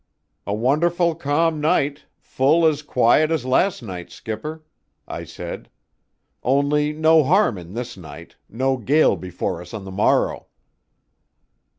[0.47, 4.63] "A wonderful calm night, full as quiet as last night, skipper,"
[5.07, 5.69] I said,
[6.41, 10.47] "only no harm in this night no gale before us on the morrow."